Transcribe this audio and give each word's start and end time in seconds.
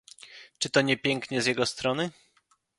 "Czy 0.57 0.69
to 0.69 0.81
nie 0.81 0.97
pięknie 0.97 1.41
z 1.41 1.45
jego 1.45 1.65
strony?" 1.65 2.11